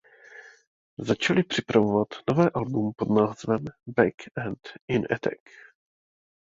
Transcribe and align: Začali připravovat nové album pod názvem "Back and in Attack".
Začali 0.99 1.43
připravovat 1.43 2.07
nové 2.29 2.49
album 2.49 2.93
pod 2.97 3.09
názvem 3.09 3.65
"Back 3.87 4.15
and 4.45 4.59
in 4.87 5.05
Attack". 5.15 5.39